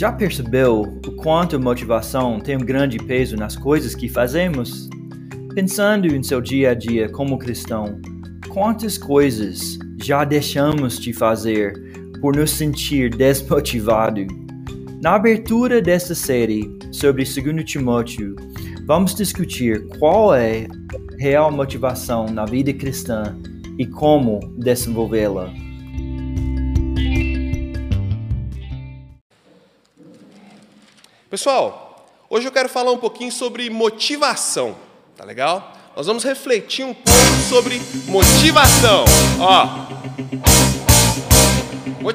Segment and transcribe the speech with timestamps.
[0.00, 4.88] Já percebeu o quanto motivação tem um grande peso nas coisas que fazemos?
[5.54, 8.00] Pensando em seu dia a dia como cristão,
[8.48, 11.74] quantas coisas já deixamos de fazer
[12.18, 14.26] por nos sentir desmotivado?
[15.02, 18.36] Na abertura desta série sobre 2 Timóteo,
[18.86, 23.36] vamos discutir qual é a real motivação na vida cristã
[23.78, 25.52] e como desenvolvê-la.
[31.30, 34.74] Pessoal, hoje eu quero falar um pouquinho sobre motivação,
[35.16, 35.72] tá legal?
[35.94, 39.04] Nós vamos refletir um pouco sobre motivação.
[39.38, 39.68] Ó,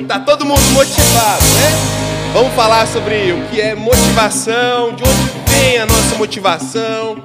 [0.05, 2.33] tá todo mundo motivado, né?
[2.33, 7.15] Vamos falar sobre o que é motivação, de onde vem a nossa motivação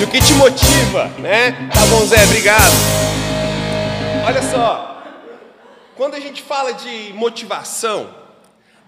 [0.00, 1.68] e o que te motiva, né?
[1.70, 2.72] Tá bom, Zé, obrigado.
[4.26, 5.02] Olha só,
[5.98, 8.24] quando a gente fala de motivação,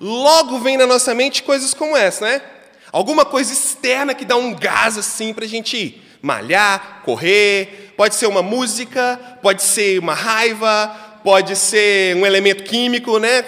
[0.00, 2.42] logo vem na nossa mente coisas como essa, né?
[2.90, 7.92] Alguma coisa externa que dá um gás assim para a gente malhar, correr.
[7.96, 13.44] Pode ser uma música, pode ser uma raiva, pode ser um elemento químico, né?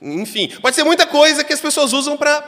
[0.00, 2.42] Enfim, pode ser muita coisa que as pessoas usam para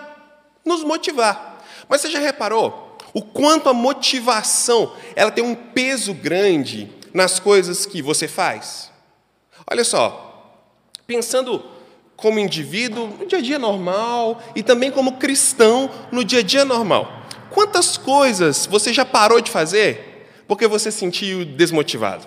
[0.65, 1.63] nos motivar.
[1.89, 7.85] Mas você já reparou o quanto a motivação ela tem um peso grande nas coisas
[7.85, 8.91] que você faz?
[9.71, 10.59] Olha só,
[11.07, 11.63] pensando
[12.17, 16.65] como indivíduo no dia a dia normal e também como cristão no dia a dia
[16.65, 17.23] normal.
[17.51, 22.27] Quantas coisas você já parou de fazer porque você se sentiu desmotivado?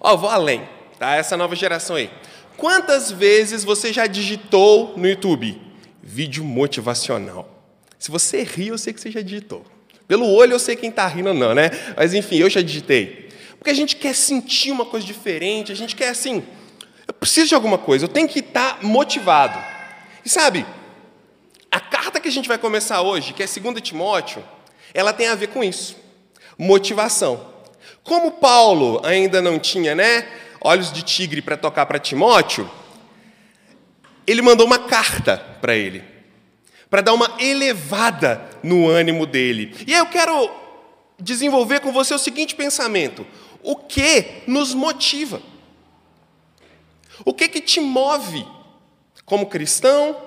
[0.00, 1.14] Ó, oh, vou além, tá?
[1.14, 2.10] Essa nova geração aí.
[2.56, 5.60] Quantas vezes você já digitou no YouTube
[6.02, 7.48] vídeo motivacional?
[7.98, 9.64] Se você riu, eu sei que você já digitou.
[10.06, 11.70] Pelo olho eu sei quem está rindo ou não, né?
[11.96, 13.28] Mas enfim, eu já digitei.
[13.58, 16.42] Porque a gente quer sentir uma coisa diferente, a gente quer assim,
[17.10, 19.58] eu preciso de alguma coisa, eu tenho que estar motivado.
[20.24, 20.64] E sabe,
[21.68, 24.44] a carta que a gente vai começar hoje, que é 2 Timóteo,
[24.94, 25.96] ela tem a ver com isso.
[26.56, 27.48] Motivação.
[28.04, 30.24] Como Paulo ainda não tinha, né,
[30.60, 32.70] olhos de tigre para tocar para Timóteo,
[34.24, 36.04] ele mandou uma carta para ele,
[36.88, 39.74] para dar uma elevada no ânimo dele.
[39.84, 40.48] E eu quero
[41.18, 43.26] desenvolver com você o seguinte pensamento:
[43.64, 45.42] o que nos motiva?
[47.24, 48.46] O que que te move
[49.24, 50.20] como cristão,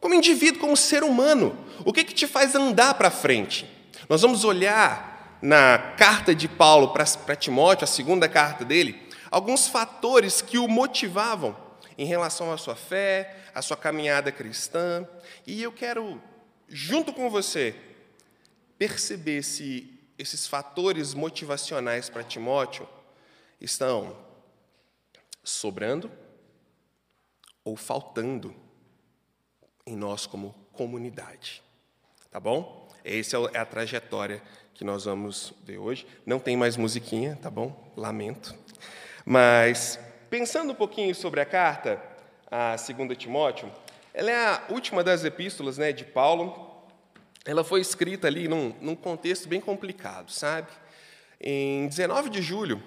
[0.00, 1.56] como indivíduo, como ser humano?
[1.84, 3.68] O que que te faz andar para frente?
[4.08, 10.40] Nós vamos olhar na carta de Paulo para Timóteo, a segunda carta dele, alguns fatores
[10.40, 11.56] que o motivavam
[11.96, 15.06] em relação à sua fé, à sua caminhada cristã.
[15.46, 16.20] E eu quero,
[16.68, 17.74] junto com você,
[18.78, 22.88] perceber se esses fatores motivacionais para Timóteo
[23.60, 24.16] estão
[25.42, 26.10] sobrando
[27.64, 28.54] ou faltando
[29.86, 31.62] em nós como comunidade.
[32.30, 32.88] Tá bom?
[33.04, 34.42] Essa é, é a trajetória
[34.74, 36.06] que nós vamos ver hoje.
[36.24, 37.92] Não tem mais musiquinha, tá bom?
[37.96, 38.54] Lamento.
[39.24, 39.98] Mas,
[40.30, 42.02] pensando um pouquinho sobre a carta,
[42.50, 43.70] a 2 Timóteo,
[44.14, 46.84] ela é a última das epístolas né, de Paulo.
[47.44, 50.68] Ela foi escrita ali num, num contexto bem complicado, sabe?
[51.40, 52.82] Em 19 de julho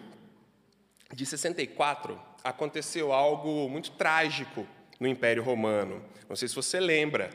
[1.13, 4.67] de 64, aconteceu algo muito trágico
[4.99, 6.05] no Império Romano.
[6.29, 7.31] Não sei se você lembra,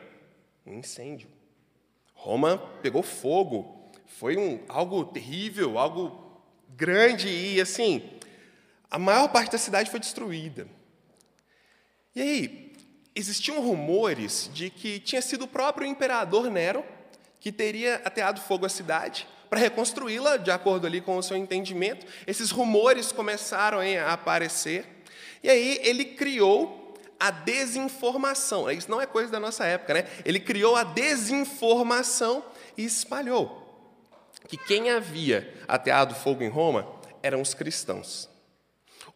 [0.65, 1.29] um incêndio.
[2.15, 3.91] Roma pegou fogo.
[4.07, 8.09] Foi um, algo terrível, algo grande e assim,
[8.89, 10.69] a maior parte da cidade foi destruída.
[12.15, 12.73] E aí,
[13.15, 16.85] existiam rumores de que tinha sido o próprio imperador Nero
[17.41, 22.07] que teria ateado fogo à cidade para reconstruí-la de acordo ali com o seu entendimento.
[22.25, 24.90] Esses rumores começaram a aparecer.
[25.43, 28.71] E aí ele criou a desinformação.
[28.71, 30.09] Isso não é coisa da nossa época, né?
[30.25, 32.45] Ele criou a desinformação
[32.77, 33.61] e espalhou
[34.49, 36.91] que quem havia ateado fogo em Roma
[37.23, 38.29] eram os cristãos.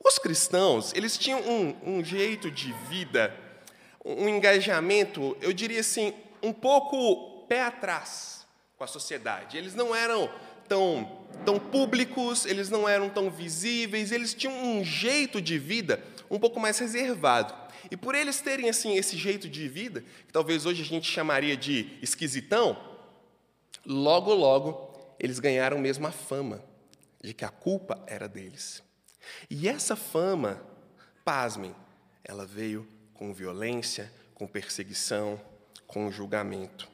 [0.04, 3.34] Os cristãos, eles tinham um, um jeito de vida,
[4.04, 6.12] um engajamento, eu diria assim,
[6.42, 8.46] um pouco pé atrás
[8.76, 9.56] com a sociedade.
[9.56, 10.30] Eles não eram
[10.68, 16.38] tão, tão públicos, eles não eram tão visíveis, eles tinham um jeito de vida um
[16.38, 17.54] pouco mais reservado.
[17.90, 21.56] E por eles terem assim esse jeito de vida, que talvez hoje a gente chamaria
[21.56, 22.76] de esquisitão,
[23.84, 26.64] logo logo eles ganharam mesmo a fama
[27.22, 28.82] de que a culpa era deles.
[29.48, 30.62] E essa fama,
[31.24, 31.74] pasmem,
[32.22, 35.40] ela veio com violência, com perseguição,
[35.86, 36.88] com julgamento.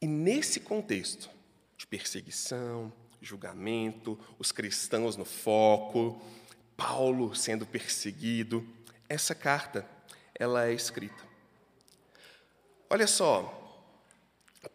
[0.00, 1.28] E nesse contexto
[1.76, 6.20] de perseguição, julgamento, os cristãos no foco,
[6.76, 8.66] Paulo sendo perseguido.
[9.08, 9.86] Essa carta,
[10.38, 11.24] ela é escrita.
[12.90, 13.52] Olha só,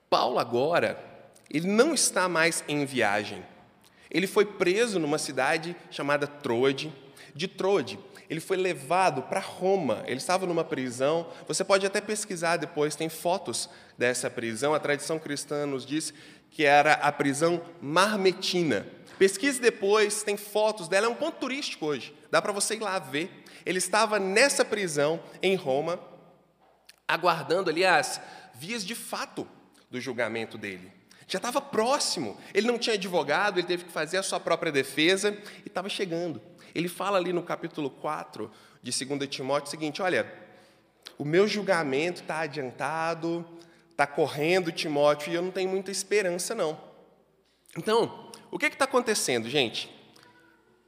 [0.10, 1.02] Paulo agora,
[1.50, 3.44] ele não está mais em viagem.
[4.10, 6.94] Ele foi preso numa cidade chamada Troade.
[7.34, 7.98] De Troade,
[8.30, 10.04] ele foi levado para Roma.
[10.06, 11.28] Ele estava numa prisão.
[11.48, 14.74] Você pode até pesquisar depois, tem fotos dessa prisão.
[14.74, 16.14] A tradição cristã nos diz
[16.50, 18.86] que era a prisão marmetina.
[19.22, 22.12] Pesquise depois, tem fotos dela, é um ponto turístico hoje.
[22.32, 23.30] Dá para você ir lá ver.
[23.64, 26.00] Ele estava nessa prisão em Roma,
[27.08, 28.20] aguardando, aliás,
[28.56, 29.48] vias de fato
[29.92, 30.92] do julgamento dele.
[31.28, 32.36] Já estava próximo.
[32.52, 36.42] Ele não tinha advogado, ele teve que fazer a sua própria defesa e estava chegando.
[36.74, 38.52] Ele fala ali no capítulo 4
[38.82, 40.34] de 2 Timóteo o seguinte: Olha,
[41.16, 43.46] o meu julgamento está adiantado,
[43.92, 46.90] está correndo, Timóteo, e eu não tenho muita esperança, não.
[47.78, 49.90] Então, o que está acontecendo, gente?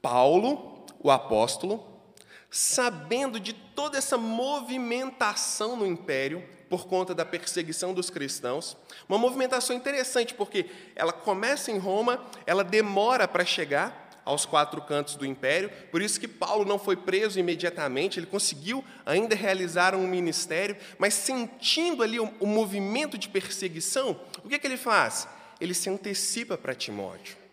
[0.02, 1.84] Paulo, o apóstolo,
[2.50, 8.76] sabendo de toda essa movimentação no império, por conta da perseguição dos cristãos.
[9.08, 10.66] Uma movimentação interessante, porque
[10.96, 16.18] ela começa em Roma, ela demora para chegar aos quatro cantos do império, por isso
[16.18, 22.18] que Paulo não foi preso imediatamente, ele conseguiu ainda realizar um ministério, mas sentindo ali
[22.18, 25.28] o, o movimento de perseguição, o que, que ele faz?
[25.60, 27.43] Ele se antecipa para Timóteo.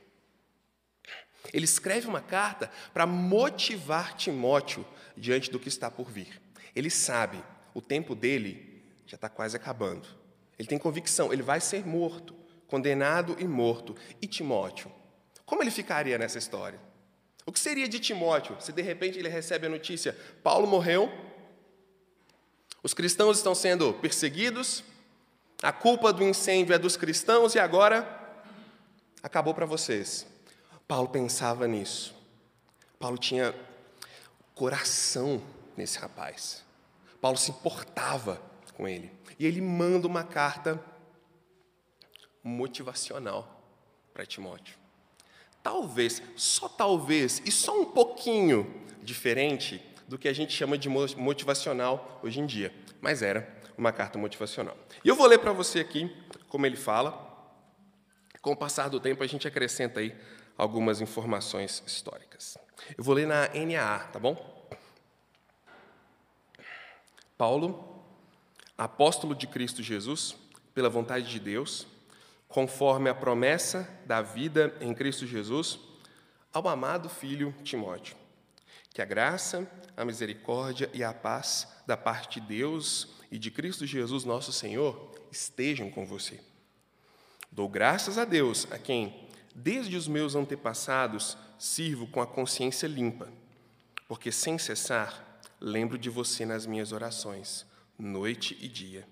[1.53, 4.85] Ele escreve uma carta para motivar Timóteo
[5.17, 6.41] diante do que está por vir.
[6.75, 7.43] Ele sabe,
[7.73, 10.07] o tempo dele já está quase acabando.
[10.57, 12.35] Ele tem convicção, ele vai ser morto,
[12.67, 13.95] condenado e morto.
[14.21, 14.91] E Timóteo?
[15.45, 16.79] Como ele ficaria nessa história?
[17.45, 21.11] O que seria de Timóteo se de repente ele recebe a notícia: Paulo morreu,
[22.83, 24.83] os cristãos estão sendo perseguidos,
[25.61, 28.19] a culpa do incêndio é dos cristãos e agora
[29.21, 30.25] acabou para vocês.
[30.91, 32.13] Paulo pensava nisso.
[32.99, 33.55] Paulo tinha
[34.53, 35.41] coração
[35.77, 36.65] nesse rapaz.
[37.21, 38.41] Paulo se importava
[38.73, 39.09] com ele.
[39.39, 40.83] E ele manda uma carta
[42.43, 43.63] motivacional
[44.13, 44.77] para Timóteo.
[45.63, 52.19] Talvez, só talvez, e só um pouquinho diferente do que a gente chama de motivacional
[52.21, 53.47] hoje em dia, mas era
[53.77, 54.77] uma carta motivacional.
[55.05, 56.13] E eu vou ler para você aqui
[56.49, 57.29] como ele fala.
[58.41, 60.13] Com o passar do tempo, a gente acrescenta aí
[60.61, 62.55] algumas informações históricas.
[62.95, 64.69] Eu vou ler na NAA, tá bom?
[67.35, 67.89] Paulo
[68.77, 70.35] apóstolo de Cristo Jesus,
[70.71, 71.87] pela vontade de Deus,
[72.47, 75.79] conforme a promessa da vida em Cristo Jesus,
[76.53, 78.15] ao amado filho Timóteo.
[78.93, 79.67] Que a graça,
[79.97, 85.11] a misericórdia e a paz da parte de Deus e de Cristo Jesus, nosso Senhor,
[85.31, 86.39] estejam com você.
[87.51, 93.27] Dou graças a Deus, a quem, desde os meus antepassados, sirvo com a consciência limpa,
[94.07, 97.65] porque sem cessar lembro de você nas minhas orações
[98.01, 99.07] noite e dia.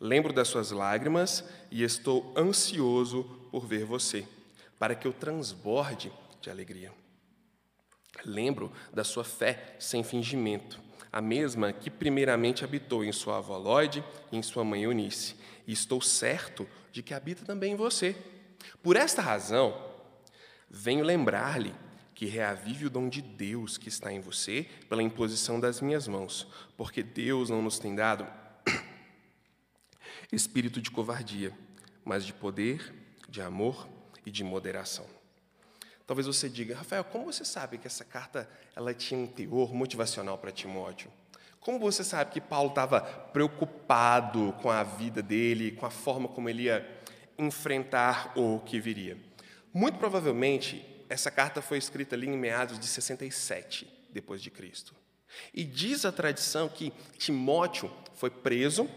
[0.00, 4.26] Lembro das suas lágrimas e estou ansioso por ver você,
[4.78, 6.92] para que eu transborde de alegria.
[8.24, 10.80] Lembro da sua fé sem fingimento,
[11.12, 14.02] a mesma que primeiramente habitou em sua avó Lloyd
[14.32, 15.36] e em sua mãe Eunice,
[15.66, 18.16] e estou certo de que habita também em você.
[18.82, 19.90] Por esta razão,
[20.68, 21.74] venho lembrar-lhe
[22.14, 26.46] que reavive o dom de Deus que está em você pela imposição das minhas mãos,
[26.76, 28.26] porque Deus não nos tem dado
[30.30, 31.52] espírito de covardia,
[32.04, 32.94] mas de poder,
[33.28, 33.88] de amor
[34.24, 35.06] e de moderação.
[36.06, 40.36] Talvez você diga, Rafael, como você sabe que essa carta ela tinha um teor motivacional
[40.36, 41.10] para Timóteo?
[41.60, 46.48] Como você sabe que Paulo estava preocupado com a vida dele, com a forma como
[46.48, 47.01] ele ia
[47.42, 49.16] enfrentar o que viria?
[49.72, 54.94] Muito provavelmente essa carta foi escrita ali em meados de 67 depois de Cristo.
[55.52, 58.88] E diz a tradição que Timóteo foi preso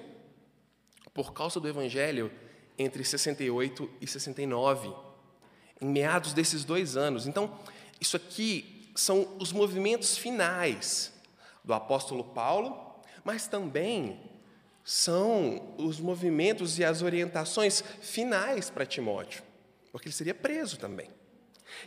[1.14, 2.32] por causa do evangelho
[2.78, 4.94] entre 68 e 69,
[5.82, 7.26] em meados desses dois anos.
[7.26, 7.58] Então,
[8.00, 11.14] isso aqui são os movimentos finais
[11.64, 14.20] do apóstolo Paulo, mas também
[14.86, 19.42] são os movimentos e as orientações finais para Timóteo,
[19.92, 21.10] porque ele seria preso também.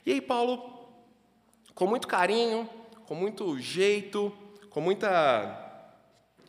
[0.05, 0.91] E aí, Paulo,
[1.77, 2.69] com muito carinho,
[3.07, 4.37] com muito jeito,
[4.69, 5.65] com muita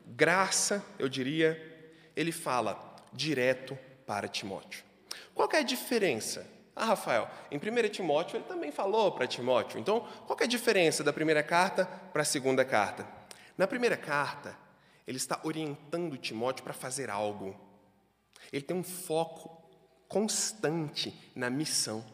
[0.08, 1.56] graça, eu diria,
[2.16, 3.78] ele fala direto
[4.08, 4.84] para Timóteo.
[5.36, 6.48] Qual é a diferença?
[6.76, 9.80] Ah, Rafael, em 1 Timóteo ele também falou para Timóteo.
[9.80, 13.08] Então, qual é a diferença da primeira carta para a segunda carta?
[13.56, 14.58] Na primeira carta,
[15.10, 17.60] ele está orientando Timóteo para fazer algo.
[18.54, 19.68] Ele tem um foco
[20.08, 22.06] constante na missão.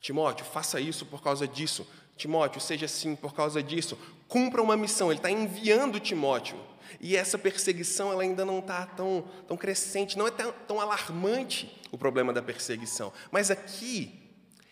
[0.00, 1.84] Timóteo, faça isso por causa disso.
[2.16, 3.98] Timóteo, seja assim por causa disso.
[4.28, 5.10] Cumpra uma missão.
[5.10, 6.56] Ele está enviando Timóteo.
[7.00, 11.82] E essa perseguição ela ainda não está tão, tão crescente, não é tão, tão alarmante
[11.90, 13.12] o problema da perseguição.
[13.32, 14.30] Mas aqui,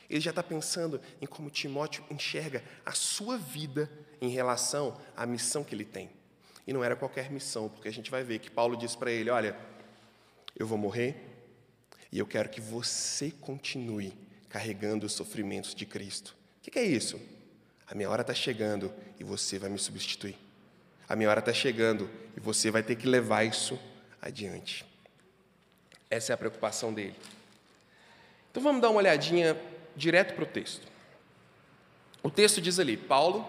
[0.09, 5.65] ele já está pensando em como Timóteo enxerga a sua vida em relação à missão
[5.65, 6.22] que ele tem.
[6.67, 9.31] E não era qualquer missão, porque a gente vai ver que Paulo diz para ele:
[9.31, 9.57] Olha,
[10.57, 11.17] eu vou morrer
[12.11, 14.13] e eu quero que você continue
[14.49, 16.37] carregando os sofrimentos de Cristo.
[16.59, 17.21] O que é isso?
[17.89, 20.37] A minha hora está chegando e você vai me substituir.
[21.09, 23.79] A minha hora está chegando e você vai ter que levar isso
[24.21, 24.85] adiante.
[26.09, 27.17] Essa é a preocupação dele.
[28.51, 29.57] Então vamos dar uma olhadinha
[29.97, 30.87] direto para o texto.
[32.23, 33.45] O texto diz ali: Paulo,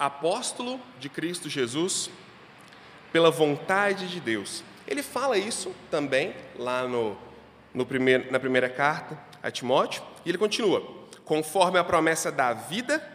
[0.00, 2.08] apóstolo de Cristo Jesus,
[3.12, 4.64] pela vontade de Deus.
[4.88, 7.18] Ele fala isso também lá no,
[7.74, 10.82] no primeiro, na primeira carta a Timóteo, e ele continua:
[11.26, 13.06] conforme a promessa da vida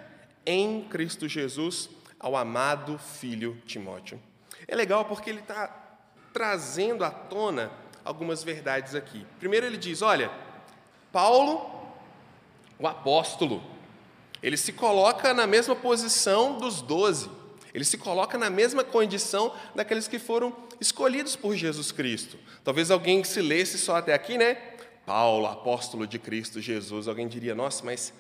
[0.46, 1.90] em Cristo Jesus
[2.20, 4.22] ao amado filho Timóteo.
[4.68, 5.68] É legal porque ele está
[6.32, 7.72] trazendo à tona
[8.04, 9.26] algumas verdades aqui.
[9.40, 10.30] Primeiro, ele diz: olha,
[11.12, 11.84] Paulo,
[12.78, 13.64] o apóstolo,
[14.46, 17.28] ele se coloca na mesma posição dos doze,
[17.74, 22.38] ele se coloca na mesma condição daqueles que foram escolhidos por Jesus Cristo.
[22.64, 24.54] Talvez alguém que se lesse só até aqui, né?
[25.04, 28.14] Paulo, apóstolo de Cristo Jesus, alguém diria: nossa, mas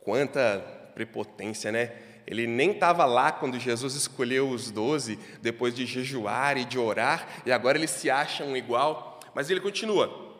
[0.00, 0.58] quanta
[0.94, 1.92] prepotência, né?
[2.26, 7.42] Ele nem estava lá quando Jesus escolheu os doze, depois de jejuar e de orar,
[7.44, 9.20] e agora eles se acham igual.
[9.34, 10.34] Mas ele continua: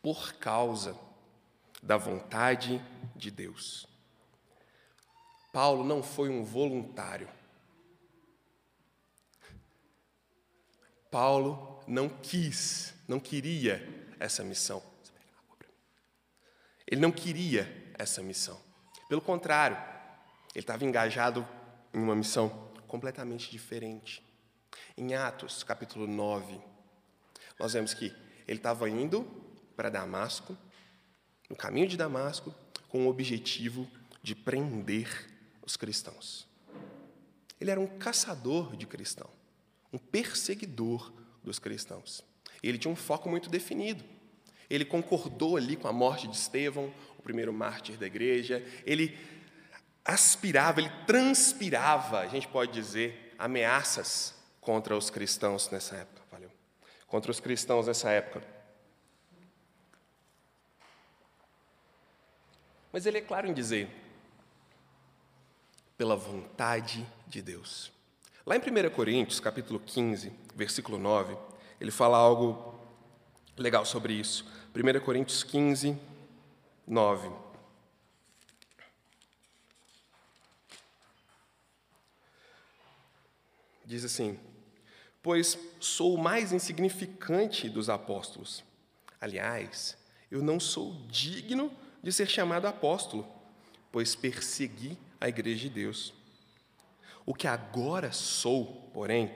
[0.00, 0.96] por causa
[1.82, 2.80] da vontade
[3.14, 3.92] de Deus.
[5.54, 7.28] Paulo não foi um voluntário.
[11.08, 13.80] Paulo não quis, não queria
[14.18, 14.82] essa missão.
[16.84, 18.60] Ele não queria essa missão.
[19.08, 19.76] Pelo contrário,
[20.56, 21.46] ele estava engajado
[21.92, 24.26] em uma missão completamente diferente.
[24.96, 26.60] Em Atos, capítulo 9,
[27.60, 28.06] nós vemos que
[28.48, 29.22] ele estava indo
[29.76, 30.58] para Damasco,
[31.48, 32.52] no caminho de Damasco,
[32.88, 33.88] com o objetivo
[34.20, 35.32] de prender
[35.64, 36.46] os cristãos.
[37.60, 39.30] Ele era um caçador de cristãos,
[39.92, 42.22] um perseguidor dos cristãos.
[42.62, 44.04] Ele tinha um foco muito definido.
[44.68, 48.64] Ele concordou ali com a morte de Estevão, o primeiro mártir da igreja.
[48.84, 49.16] Ele
[50.04, 56.22] aspirava, ele transpirava, a gente pode dizer, ameaças contra os cristãos nessa época.
[56.30, 56.50] Valeu.
[57.06, 58.42] Contra os cristãos nessa época.
[62.92, 63.90] Mas ele é claro em dizer,
[65.96, 67.92] pela vontade de Deus.
[68.46, 71.36] Lá em 1 Coríntios, capítulo 15, versículo 9,
[71.80, 72.74] ele fala algo
[73.56, 74.44] legal sobre isso.
[74.74, 75.98] 1 Coríntios 15,
[76.86, 77.30] 9.
[83.86, 84.38] Diz assim:
[85.22, 88.64] Pois sou o mais insignificante dos apóstolos.
[89.20, 89.96] Aliás,
[90.30, 91.72] eu não sou digno
[92.02, 93.26] de ser chamado apóstolo,
[93.90, 96.12] pois persegui a igreja de Deus.
[97.24, 99.32] O que agora sou, porém,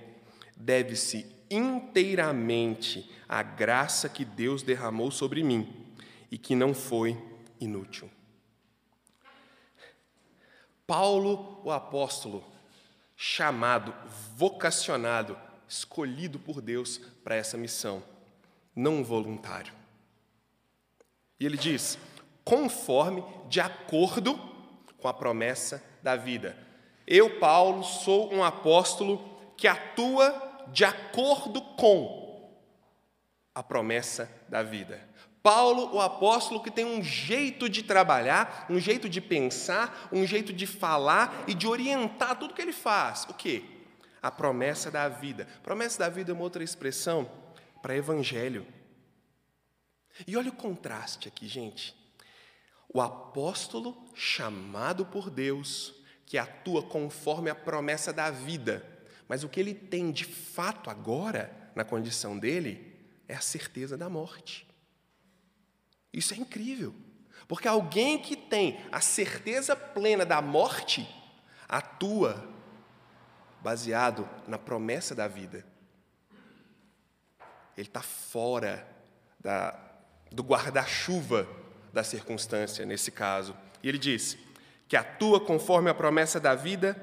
[0.54, 5.66] deve-se inteiramente à graça que Deus derramou sobre mim
[6.30, 7.16] e que não foi
[7.58, 8.10] inútil.
[10.86, 12.44] Paulo, o apóstolo,
[13.16, 13.94] chamado,
[14.36, 18.02] vocacionado, escolhido por Deus para essa missão,
[18.76, 19.72] não voluntário.
[21.40, 21.98] E ele diz:
[22.44, 24.57] conforme, de acordo
[24.98, 26.56] com a promessa da vida.
[27.06, 32.52] Eu, Paulo, sou um apóstolo que atua de acordo com
[33.54, 35.08] a promessa da vida.
[35.42, 40.52] Paulo, o apóstolo que tem um jeito de trabalhar, um jeito de pensar, um jeito
[40.52, 43.24] de falar e de orientar tudo que ele faz.
[43.24, 43.64] O quê?
[44.20, 45.46] A promessa da vida.
[45.62, 47.30] Promessa da vida é uma outra expressão
[47.80, 48.66] para evangelho.
[50.26, 51.96] E olha o contraste aqui, gente.
[52.88, 58.84] O apóstolo chamado por Deus, que atua conforme a promessa da vida,
[59.28, 62.96] mas o que ele tem de fato agora, na condição dele,
[63.28, 64.66] é a certeza da morte.
[66.12, 66.94] Isso é incrível,
[67.46, 71.06] porque alguém que tem a certeza plena da morte
[71.68, 72.48] atua
[73.60, 75.66] baseado na promessa da vida.
[77.76, 78.88] Ele está fora
[79.38, 79.78] da,
[80.32, 81.46] do guarda-chuva
[81.92, 83.56] da circunstância nesse caso.
[83.82, 84.36] E ele diz
[84.86, 86.96] que atua conforme a promessa da vida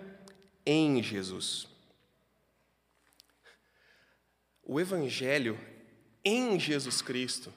[0.65, 1.67] em Jesus.
[4.63, 5.59] O Evangelho
[6.23, 7.53] em Jesus Cristo,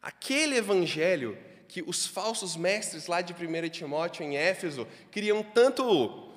[0.00, 1.36] aquele Evangelho
[1.68, 6.32] que os falsos mestres lá de 1 Timóteo em Éfeso queriam tanto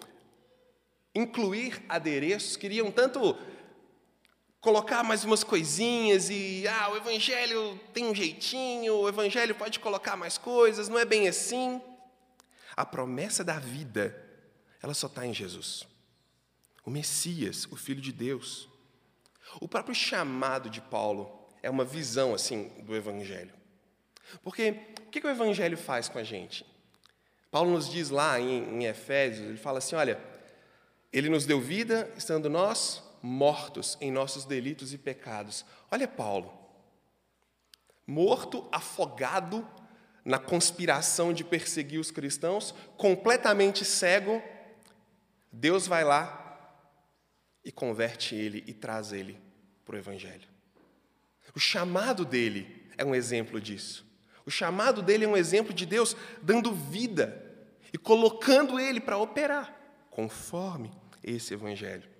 [1.13, 3.37] incluir adereços, queriam tanto
[4.65, 10.15] colocar mais umas coisinhas e ah, o evangelho tem um jeitinho, o evangelho pode colocar
[10.15, 11.79] mais coisas, não é bem assim.
[12.75, 14.19] A promessa da vida,
[14.81, 15.87] ela só está em Jesus.
[16.83, 18.67] O Messias, o Filho de Deus.
[19.61, 23.53] O próprio chamado de Paulo é uma visão assim do evangelho.
[24.41, 24.71] Porque
[25.05, 26.65] o que, o evangelho faz com a gente?
[27.51, 30.19] Paulo nos diz lá em, em Efésios, ele fala assim: olha,
[31.13, 35.65] ele nos deu vida estando nós mortos em nossos delitos e pecados.
[35.89, 36.53] Olha Paulo,
[38.05, 39.67] morto, afogado
[40.23, 44.41] na conspiração de perseguir os cristãos, completamente cego,
[45.51, 46.41] Deus vai lá
[47.63, 49.39] e converte ele e traz ele
[49.83, 50.47] para o Evangelho.
[51.55, 54.05] O chamado dele é um exemplo disso.
[54.45, 57.43] O chamado dele é um exemplo de Deus dando vida
[57.91, 59.75] e colocando ele para operar
[60.11, 60.91] conforme
[61.23, 62.14] esse Evangelho.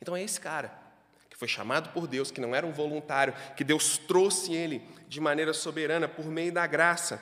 [0.00, 0.80] Então é esse cara
[1.28, 5.20] que foi chamado por Deus, que não era um voluntário, que Deus trouxe ele de
[5.20, 7.20] maneira soberana por meio da graça,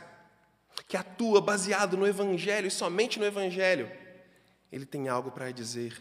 [0.89, 3.91] que atua baseado no Evangelho e somente no Evangelho.
[4.71, 6.00] Ele tem algo para dizer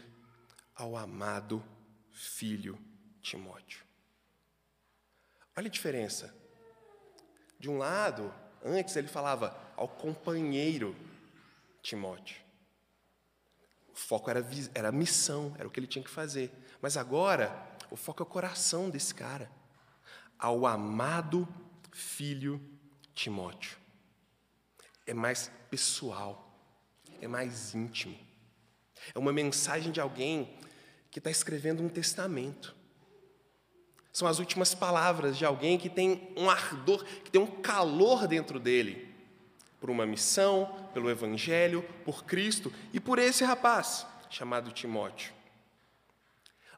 [0.74, 1.62] ao amado
[2.10, 2.78] filho
[3.22, 3.84] Timóteo.
[5.56, 6.34] Olha a diferença.
[7.58, 8.32] De um lado,
[8.64, 10.96] antes ele falava ao companheiro
[11.82, 12.49] Timóteo.
[13.92, 14.44] O foco era,
[14.74, 16.52] era a missão, era o que ele tinha que fazer.
[16.80, 17.50] Mas agora,
[17.90, 19.50] o foco é o coração desse cara.
[20.38, 21.46] Ao amado
[21.92, 22.60] filho
[23.14, 23.78] Timóteo.
[25.06, 26.56] É mais pessoal,
[27.20, 28.16] é mais íntimo.
[29.14, 30.56] É uma mensagem de alguém
[31.10, 32.74] que está escrevendo um testamento.
[34.12, 38.58] São as últimas palavras de alguém que tem um ardor, que tem um calor dentro
[38.58, 39.09] dele
[39.80, 45.32] por uma missão, pelo Evangelho, por Cristo e por esse rapaz chamado Timóteo.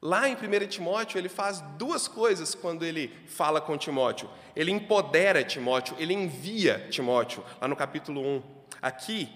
[0.01, 4.29] Lá em 1 Timóteo, ele faz duas coisas quando ele fala com Timóteo.
[4.55, 8.43] Ele empodera Timóteo, ele envia Timóteo, lá no capítulo 1.
[8.81, 9.29] Aqui,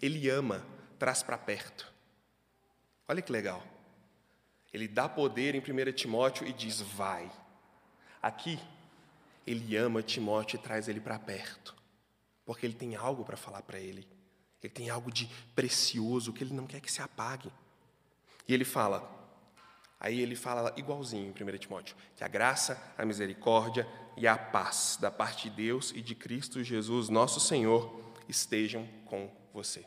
[0.00, 0.64] ele ama,
[0.98, 1.90] traz para perto.
[3.08, 3.64] Olha que legal.
[4.72, 7.28] Ele dá poder em 1 Timóteo e diz: vai.
[8.22, 8.60] Aqui,
[9.44, 11.81] ele ama Timóteo e traz ele para perto
[12.44, 14.06] porque ele tem algo para falar para ele.
[14.62, 17.52] Ele tem algo de precioso que ele não quer que se apague.
[18.46, 19.08] E ele fala,
[19.98, 24.98] aí ele fala igualzinho em 1 Timóteo, que a graça, a misericórdia e a paz
[25.00, 29.84] da parte de Deus e de Cristo Jesus, nosso Senhor, estejam com você.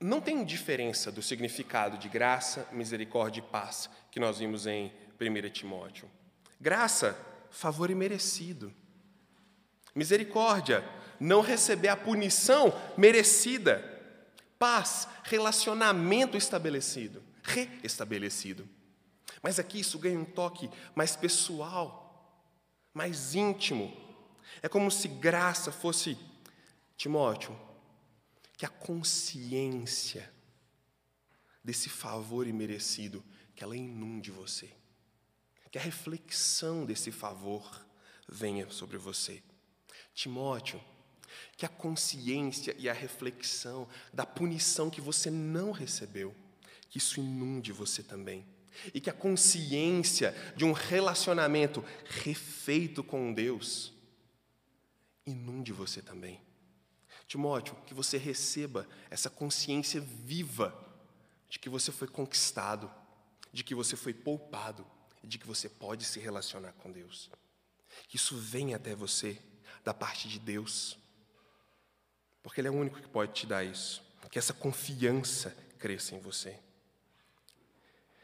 [0.00, 5.50] Não tem diferença do significado de graça, misericórdia e paz que nós vimos em 1
[5.50, 6.10] Timóteo.
[6.58, 7.18] Graça,
[7.50, 8.74] favor imerecido.
[9.94, 10.84] Misericórdia,
[11.18, 13.84] não receber a punição merecida.
[14.58, 18.68] Paz, relacionamento estabelecido, reestabelecido.
[19.42, 22.44] Mas aqui isso ganha um toque mais pessoal,
[22.92, 23.96] mais íntimo.
[24.62, 26.18] É como se graça fosse,
[26.96, 27.58] Timóteo,
[28.56, 30.30] que a consciência
[31.64, 33.24] desse favor imerecido,
[33.54, 34.70] que ela inunde você.
[35.70, 37.86] Que a reflexão desse favor
[38.28, 39.42] venha sobre você.
[40.14, 40.80] Timóteo,
[41.56, 46.34] que a consciência e a reflexão da punição que você não recebeu,
[46.88, 48.46] que isso inunde você também.
[48.94, 53.92] E que a consciência de um relacionamento refeito com Deus
[55.26, 56.40] inunde você também.
[57.26, 60.74] Timóteo, que você receba essa consciência viva
[61.48, 62.90] de que você foi conquistado,
[63.52, 64.86] de que você foi poupado
[65.22, 67.30] de que você pode se relacionar com Deus.
[68.08, 69.40] Que isso venha até você
[69.84, 70.98] da parte de Deus.
[72.42, 74.02] Porque Ele é o único que pode te dar isso.
[74.30, 76.58] Que essa confiança cresça em você.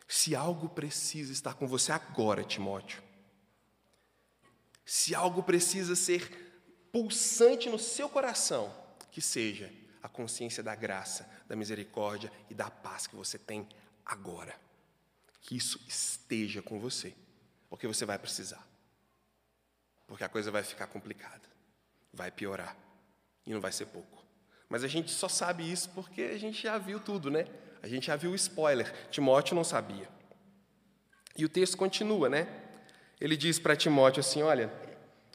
[0.07, 3.03] Se algo precisa estar com você agora, Timóteo,
[4.85, 8.73] se algo precisa ser pulsante no seu coração,
[9.11, 13.69] que seja a consciência da graça, da misericórdia e da paz que você tem
[14.05, 14.55] agora.
[15.41, 17.13] Que isso esteja com você,
[17.69, 18.65] porque você vai precisar
[20.07, 21.43] porque a coisa vai ficar complicada,
[22.13, 22.77] vai piorar
[23.47, 24.25] e não vai ser pouco.
[24.69, 27.47] Mas a gente só sabe isso porque a gente já viu tudo, né?
[27.83, 28.93] A gente já viu o spoiler.
[29.11, 30.09] Timóteo não sabia.
[31.37, 32.49] E o texto continua, né?
[33.21, 34.73] Ele diz para Timóteo assim: Olha,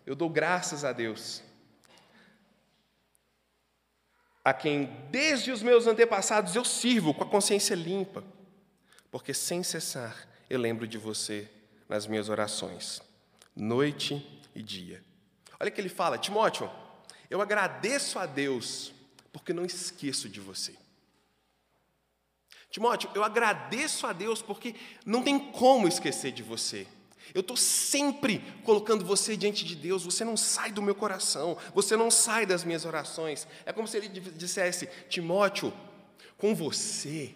[0.06, 1.42] eu dou graças a Deus,
[4.44, 8.24] a quem desde os meus antepassados eu sirvo com a consciência limpa,
[9.10, 11.50] porque sem cessar eu lembro de você
[11.88, 13.02] nas minhas orações,
[13.56, 15.04] noite e dia.
[15.60, 16.70] Olha que ele fala, Timóteo,
[17.30, 18.94] eu agradeço a Deus
[19.32, 20.76] porque não esqueço de você.
[22.70, 26.88] Timóteo, eu agradeço a Deus porque não tem como esquecer de você.
[27.34, 31.96] Eu estou sempre colocando você diante de Deus, você não sai do meu coração, você
[31.96, 33.48] não sai das minhas orações.
[33.66, 35.74] É como se ele dissesse: Timóteo,
[36.38, 37.36] com você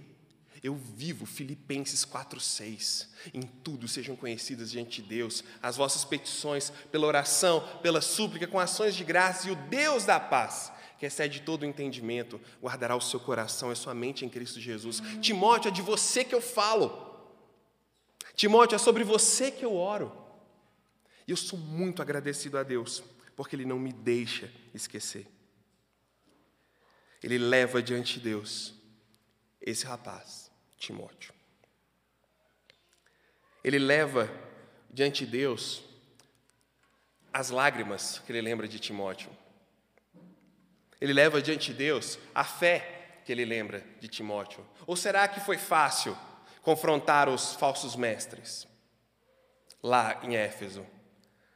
[0.65, 3.07] eu vivo Filipenses 4:6.
[3.33, 8.59] Em tudo sejam conhecidas diante de Deus as vossas petições pela oração, pela súplica, com
[8.59, 13.01] ações de graça, e o Deus da paz, que excede todo o entendimento, guardará o
[13.01, 15.01] seu coração e sua mente em Cristo Jesus.
[15.21, 17.13] Timóteo, é de você que eu falo.
[18.35, 20.11] Timóteo, é sobre você que eu oro.
[21.27, 23.03] E eu sou muito agradecido a Deus,
[23.35, 25.27] porque Ele não me deixa esquecer.
[27.21, 28.73] Ele leva diante de Deus
[29.59, 30.44] esse rapaz,
[30.77, 31.33] Timóteo.
[33.63, 34.29] Ele leva
[34.89, 35.83] diante de Deus
[37.33, 39.29] as lágrimas que ele lembra de Timóteo.
[41.01, 44.65] Ele leva diante de Deus a fé que ele lembra de Timóteo.
[44.87, 46.17] Ou será que foi fácil
[46.61, 48.67] confrontar os falsos mestres
[49.83, 50.85] lá em Éfeso?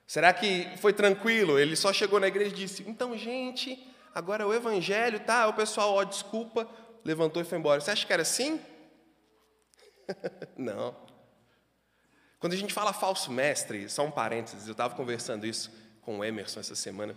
[0.05, 1.59] Será que foi tranquilo?
[1.59, 5.47] Ele só chegou na igreja e disse: Então, gente, agora o evangelho, tá?
[5.47, 6.67] O pessoal, ó, desculpa,
[7.05, 7.79] levantou e foi embora.
[7.79, 8.59] Você acha que era assim?
[10.57, 10.95] Não.
[12.39, 16.23] Quando a gente fala falso mestre, só um parênteses, eu estava conversando isso com o
[16.23, 17.15] Emerson essa semana,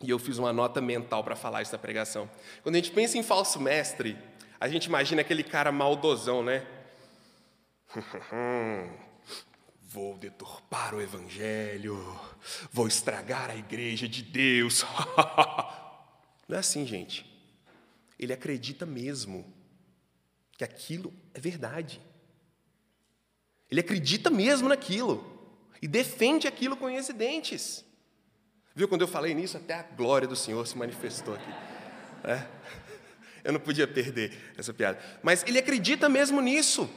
[0.00, 2.30] e eu fiz uma nota mental para falar isso pregação.
[2.62, 4.16] Quando a gente pensa em falso mestre,
[4.60, 6.66] a gente imagina aquele cara maldosão, né?
[9.82, 12.18] Vou deturpar o evangelho,
[12.70, 14.86] vou estragar a igreja de Deus.
[16.48, 17.30] Não é assim, gente.
[18.18, 19.44] Ele acredita mesmo
[20.62, 22.00] que aquilo é verdade.
[23.70, 27.84] Ele acredita mesmo naquilo e defende aquilo com unhas e dentes.
[28.74, 31.50] Viu, quando eu falei nisso, até a glória do Senhor se manifestou aqui.
[32.24, 32.46] É?
[33.42, 35.00] Eu não podia perder essa piada.
[35.20, 36.88] Mas ele acredita mesmo nisso.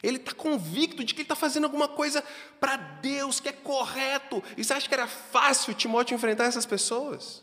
[0.00, 2.22] Ele está convicto de que ele está fazendo alguma coisa
[2.60, 4.40] para Deus, que é correto.
[4.56, 7.42] E você acha que era fácil Timóteo enfrentar essas pessoas?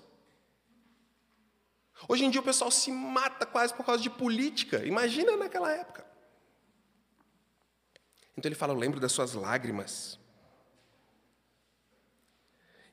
[2.08, 4.86] Hoje em dia o pessoal se mata quase por causa de política.
[4.86, 6.06] Imagina naquela época.
[8.38, 10.20] Então ele fala: Eu lembro das suas lágrimas.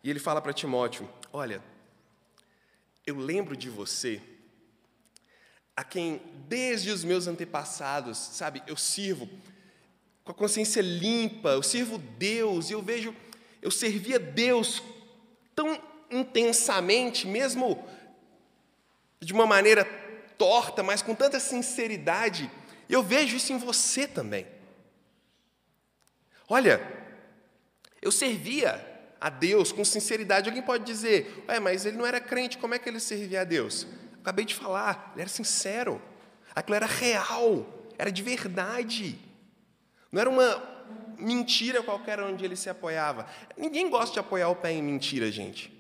[0.03, 1.63] E ele fala para Timóteo: Olha,
[3.07, 4.23] eu lembro de você,
[5.77, 9.29] a quem desde os meus antepassados, sabe, eu sirvo
[10.23, 13.15] com a consciência limpa, eu sirvo Deus, e eu vejo,
[13.61, 14.83] eu servia Deus
[15.55, 15.79] tão
[16.11, 17.87] intensamente, mesmo
[19.25, 19.85] de uma maneira
[20.37, 22.51] torta, mas com tanta sinceridade.
[22.89, 24.47] Eu vejo isso em você também.
[26.49, 26.81] Olha,
[28.03, 28.85] eu servia
[29.21, 30.49] a Deus com sinceridade.
[30.49, 33.45] Alguém pode dizer, Ué, mas ele não era crente, como é que ele servia a
[33.45, 33.87] Deus?
[34.21, 36.01] Acabei de falar, ele era sincero,
[36.55, 37.67] aquilo era real,
[37.99, 39.19] era de verdade.
[40.13, 40.63] Não era uma
[41.19, 43.27] mentira qualquer onde ele se apoiava.
[43.57, 45.74] Ninguém gosta de apoiar o pé em mentira, gente.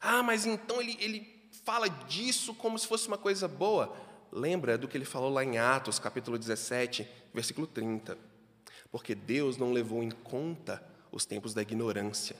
[0.00, 3.94] Ah, mas então ele, ele fala disso como se fosse uma coisa boa.
[4.30, 8.16] Lembra do que ele falou lá em Atos, capítulo 17, versículo 30.
[8.90, 12.36] Porque Deus não levou em conta os tempos da ignorância.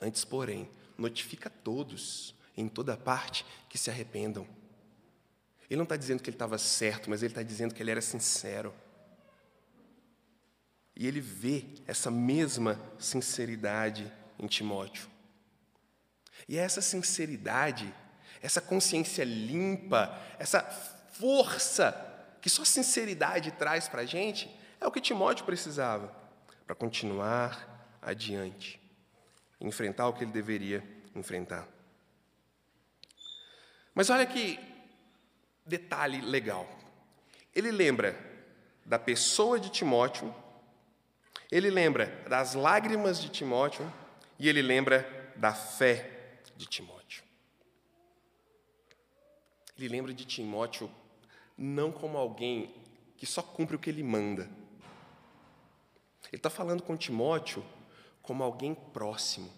[0.00, 4.46] Antes, porém, notifica todos, em toda parte, que se arrependam.
[5.68, 8.00] Ele não está dizendo que ele estava certo, mas ele está dizendo que ele era
[8.00, 8.72] sincero.
[10.96, 15.08] E ele vê essa mesma sinceridade em Timóteo.
[16.46, 17.92] E é essa sinceridade,
[18.42, 20.62] essa consciência limpa, essa
[21.12, 22.04] força
[22.40, 24.48] que só sinceridade traz para a gente,
[24.80, 26.14] é o que Timóteo precisava
[26.66, 28.80] para continuar adiante,
[29.60, 31.66] enfrentar o que ele deveria enfrentar.
[33.94, 34.60] Mas olha que
[35.66, 36.68] detalhe legal.
[37.54, 38.16] Ele lembra
[38.84, 40.34] da pessoa de Timóteo,
[41.50, 43.92] ele lembra das lágrimas de Timóteo
[44.38, 46.17] e ele lembra da fé
[46.58, 47.22] de Timóteo.
[49.78, 50.90] Ele lembra de Timóteo
[51.56, 52.74] não como alguém
[53.16, 54.50] que só cumpre o que ele manda.
[56.26, 57.64] Ele está falando com Timóteo
[58.20, 59.50] como alguém próximo,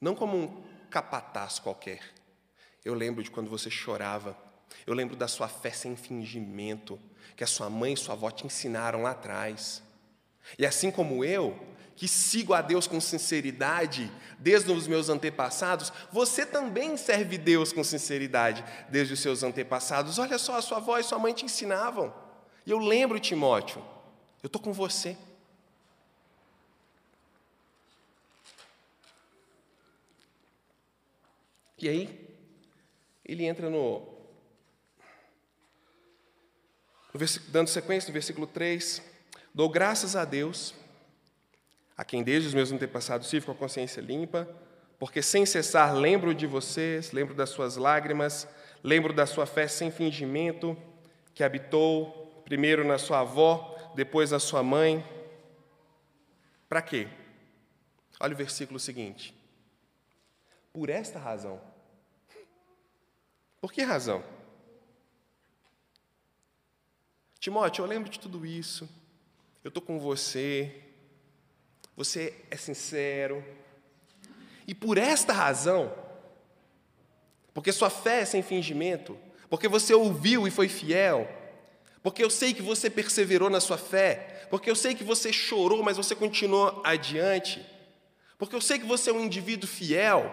[0.00, 2.14] não como um capataz qualquer.
[2.84, 4.36] Eu lembro de quando você chorava,
[4.86, 7.00] eu lembro da sua fé sem fingimento,
[7.34, 9.82] que a sua mãe e sua avó te ensinaram lá atrás.
[10.58, 11.58] E assim como eu,
[12.00, 17.84] que sigo a Deus com sinceridade desde os meus antepassados, você também serve Deus com
[17.84, 20.18] sinceridade desde os seus antepassados.
[20.18, 22.10] Olha só, a sua avó e sua mãe te ensinavam.
[22.64, 23.84] E eu lembro, Timóteo,
[24.42, 25.14] eu estou com você.
[31.76, 32.34] E aí,
[33.26, 34.00] ele entra no.
[37.12, 39.02] no dando sequência no versículo 3.
[39.52, 40.79] Dou graças a Deus,
[42.00, 44.48] a quem desde os meus antepassados tive com a consciência limpa,
[44.98, 48.48] porque sem cessar lembro de vocês, lembro das suas lágrimas,
[48.82, 50.74] lembro da sua fé sem fingimento,
[51.34, 55.04] que habitou primeiro na sua avó, depois na sua mãe.
[56.70, 57.06] Para quê?
[58.18, 59.36] Olha o versículo seguinte.
[60.72, 61.60] Por esta razão.
[63.60, 64.24] Por que razão?
[67.38, 68.88] Timóteo, eu lembro de tudo isso.
[69.62, 70.86] Eu estou com você.
[72.00, 73.44] Você é sincero.
[74.66, 75.94] E por esta razão,
[77.52, 79.18] porque sua fé é sem fingimento,
[79.50, 81.28] porque você ouviu e foi fiel,
[82.02, 85.82] porque eu sei que você perseverou na sua fé, porque eu sei que você chorou,
[85.82, 87.62] mas você continuou adiante,
[88.38, 90.32] porque eu sei que você é um indivíduo fiel.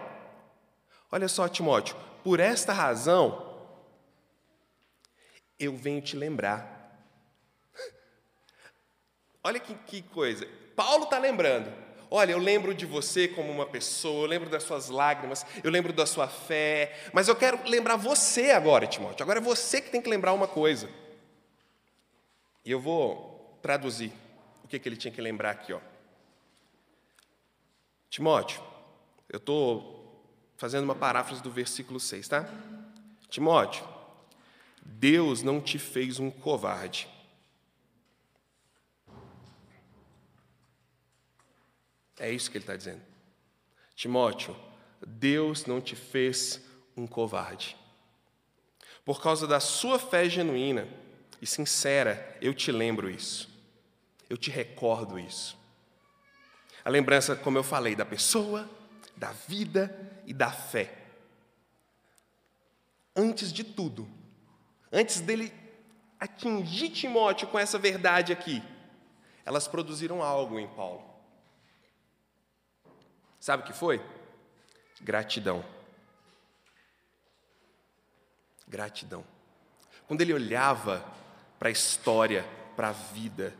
[1.12, 3.60] Olha só, Timóteo, por esta razão,
[5.58, 6.98] eu venho te lembrar.
[9.44, 10.48] Olha que, que coisa.
[10.78, 11.72] Paulo está lembrando.
[12.08, 15.92] Olha, eu lembro de você como uma pessoa, eu lembro das suas lágrimas, eu lembro
[15.92, 19.24] da sua fé, mas eu quero lembrar você agora, Timóteo.
[19.24, 20.88] Agora é você que tem que lembrar uma coisa.
[22.64, 24.12] E eu vou traduzir
[24.62, 25.72] o que, que ele tinha que lembrar aqui.
[25.72, 25.80] Ó.
[28.08, 28.62] Timóteo,
[29.28, 30.24] eu estou
[30.56, 32.48] fazendo uma paráfrase do versículo 6, tá?
[33.28, 33.84] Timóteo,
[34.80, 37.17] Deus não te fez um covarde
[42.18, 43.02] É isso que ele está dizendo.
[43.94, 44.56] Timóteo,
[45.06, 46.60] Deus não te fez
[46.96, 47.76] um covarde.
[49.04, 50.88] Por causa da sua fé genuína
[51.40, 53.48] e sincera, eu te lembro isso.
[54.28, 55.56] Eu te recordo isso.
[56.84, 58.68] A lembrança, como eu falei, da pessoa,
[59.16, 59.94] da vida
[60.26, 60.94] e da fé.
[63.16, 64.08] Antes de tudo,
[64.92, 65.52] antes dele
[66.20, 68.62] atingir Timóteo com essa verdade aqui,
[69.44, 71.07] elas produziram algo em Paulo.
[73.40, 74.04] Sabe o que foi?
[75.00, 75.64] Gratidão.
[78.66, 79.24] Gratidão.
[80.06, 81.04] Quando ele olhava
[81.58, 82.44] para a história,
[82.76, 83.54] para a vida,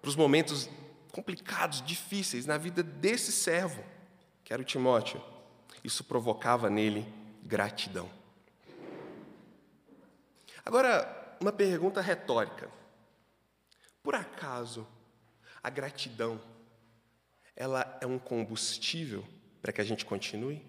[0.00, 0.68] para os momentos
[1.12, 3.84] complicados, difíceis na vida desse servo,
[4.44, 5.22] que era o Timóteo,
[5.82, 7.06] isso provocava nele
[7.42, 8.10] gratidão.
[10.64, 12.70] Agora, uma pergunta retórica.
[14.02, 14.86] Por acaso
[15.62, 16.40] a gratidão
[17.60, 19.26] ela é um combustível
[19.60, 20.64] para que a gente continue?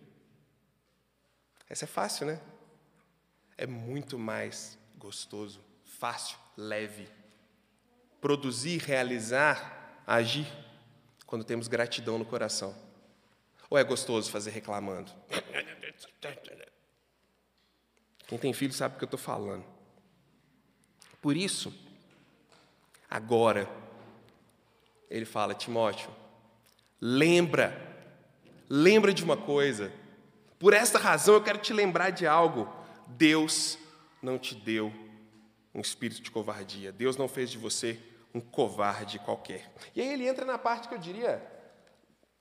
[1.70, 2.42] Essa é fácil, né?
[3.56, 7.08] É muito mais gostoso, fácil, leve.
[8.20, 10.48] Produzir, realizar, agir,
[11.28, 12.76] quando temos gratidão no coração.
[13.70, 15.12] Ou é gostoso fazer reclamando?
[18.26, 19.64] Quem tem filho sabe o que eu estou falando.
[21.22, 21.72] Por isso,
[23.08, 23.70] agora,
[25.08, 26.10] ele fala, Timóteo,
[27.02, 27.76] Lembra,
[28.70, 29.92] lembra de uma coisa.
[30.58, 32.68] Por esta razão eu quero te lembrar de algo.
[33.08, 33.78] Deus
[34.22, 34.94] não te deu
[35.74, 36.92] um espírito de covardia.
[36.92, 37.98] Deus não fez de você
[38.34, 39.72] um covarde qualquer.
[39.96, 41.42] E aí ele entra na parte que eu diria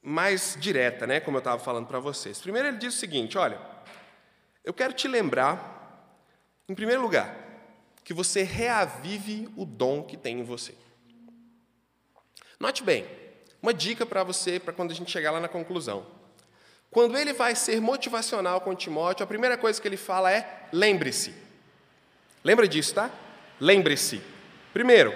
[0.02, 2.40] mais direta, né, como eu estava falando para vocês.
[2.40, 3.60] Primeiro ele diz o seguinte, olha,
[4.64, 6.14] eu quero te lembrar,
[6.68, 7.36] em primeiro lugar,
[8.04, 10.74] que você reavive o dom que tem em você.
[12.58, 13.06] Note bem,
[13.62, 16.06] uma dica para você, para quando a gente chegar lá na conclusão.
[16.90, 21.34] Quando ele vai ser motivacional com Timóteo, a primeira coisa que ele fala é: lembre-se.
[22.42, 23.10] Lembra disso, tá?
[23.60, 24.22] Lembre-se.
[24.72, 25.12] Primeiro,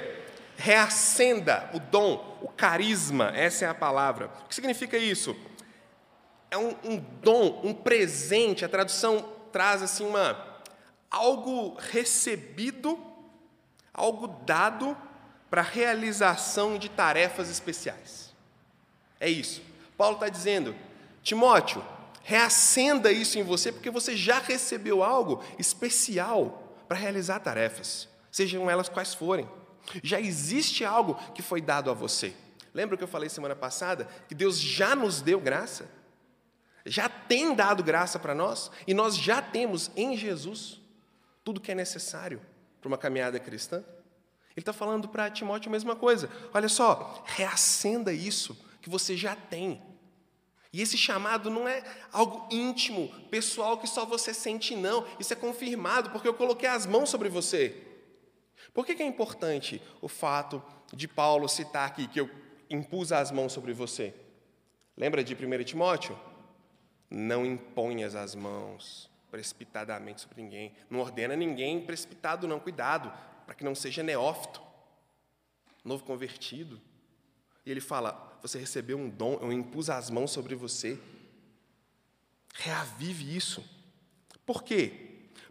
[0.56, 4.30] reacenda o dom, o carisma, essa é a palavra.
[4.44, 5.36] O que significa isso?
[6.50, 10.52] É um, um dom, um presente, a tradução traz assim uma
[11.10, 12.98] algo recebido,
[13.92, 14.96] algo dado
[15.50, 18.31] para realização de tarefas especiais.
[19.22, 19.62] É isso.
[19.96, 20.74] Paulo está dizendo,
[21.22, 21.80] Timóteo,
[22.24, 28.88] reacenda isso em você, porque você já recebeu algo especial para realizar tarefas, sejam elas
[28.88, 29.48] quais forem.
[30.02, 32.34] Já existe algo que foi dado a você.
[32.74, 35.88] Lembra que eu falei semana passada que Deus já nos deu graça?
[36.84, 40.80] Já tem dado graça para nós e nós já temos em Jesus
[41.44, 42.40] tudo que é necessário
[42.80, 43.76] para uma caminhada cristã.
[43.76, 46.28] Ele está falando para Timóteo a mesma coisa.
[46.52, 49.80] Olha só, reacenda isso que você já tem.
[50.72, 55.06] E esse chamado não é algo íntimo, pessoal, que só você sente, não.
[55.20, 57.86] Isso é confirmado porque eu coloquei as mãos sobre você.
[58.72, 62.30] Por que, é importante o fato de Paulo citar aqui que eu
[62.70, 64.14] impus as mãos sobre você?
[64.96, 66.18] Lembra de 1 Timóteo?
[67.10, 69.10] Não imponhas as mãos.
[69.30, 70.74] precipitadamente sobre ninguém.
[70.90, 72.60] Não ordena ninguém precipitado, não.
[72.60, 73.10] Cuidado,
[73.46, 74.62] para que não seja neófito,
[75.82, 76.80] novo convertido.
[77.64, 80.98] E ele fala: Você recebeu um dom, eu impus as mãos sobre você.
[82.54, 83.64] Reavive isso.
[84.44, 84.92] Por quê?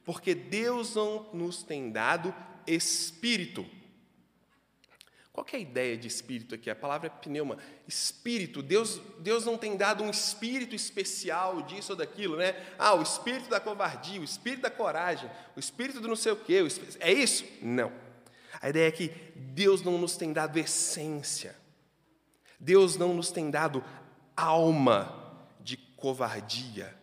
[0.03, 2.33] Porque Deus não nos tem dado
[2.67, 3.65] espírito
[5.33, 6.69] qual é a ideia de espírito aqui?
[6.69, 7.57] A palavra é pneuma.
[7.87, 8.61] Espírito.
[8.61, 12.53] Deus, Deus não tem dado um espírito especial disso ou daquilo, né?
[12.77, 16.35] Ah, o espírito da covardia, o espírito da coragem, o espírito do não sei o
[16.35, 16.59] quê.
[16.99, 17.45] É isso?
[17.61, 17.93] Não.
[18.61, 21.55] A ideia é que Deus não nos tem dado essência.
[22.61, 23.83] Deus não nos tem dado
[24.37, 26.95] alma de covardia.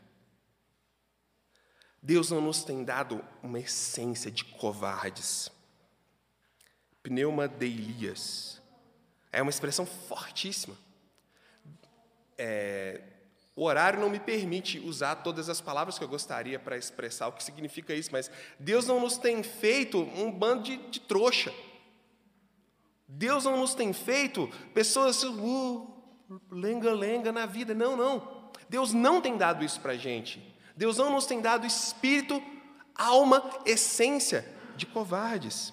[2.01, 5.51] Deus não nos tem dado uma essência de covardes
[7.03, 8.63] pneumadeilias.
[9.33, 10.79] É uma expressão fortíssima.
[12.39, 13.03] É,
[13.57, 17.33] o horário não me permite usar todas as palavras que eu gostaria para expressar o
[17.33, 21.53] que significa isso, mas Deus não nos tem feito um bando de, de trouxa.
[23.09, 26.07] Deus não nos tem feito pessoas uh,
[26.51, 27.75] lenga-lenga na vida.
[27.75, 28.51] Não, não.
[28.69, 30.55] Deus não tem dado isso para a gente.
[30.77, 32.43] Deus não nos tem dado espírito,
[32.95, 35.73] alma, essência de covardes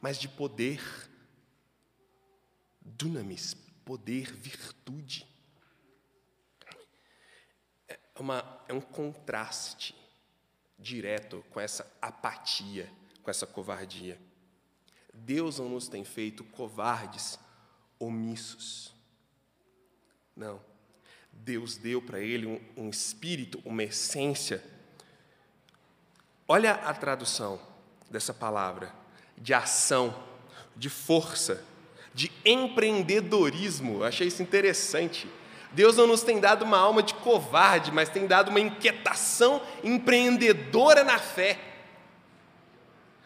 [0.00, 0.80] mas de poder,
[2.80, 5.26] dunamis, poder, virtude.
[7.88, 9.94] É, uma, é um contraste
[10.78, 12.90] direto com essa apatia,
[13.22, 14.20] com essa covardia.
[15.24, 17.38] Deus não nos tem feito covardes,
[17.98, 18.94] omissos.
[20.36, 20.60] Não.
[21.32, 24.62] Deus deu para ele um, um espírito, uma essência.
[26.46, 27.60] Olha a tradução
[28.10, 28.92] dessa palavra
[29.36, 30.14] de ação,
[30.76, 31.64] de força,
[32.14, 34.02] de empreendedorismo.
[34.02, 35.28] Achei isso interessante.
[35.72, 41.04] Deus não nos tem dado uma alma de covarde, mas tem dado uma inquietação empreendedora
[41.04, 41.58] na fé.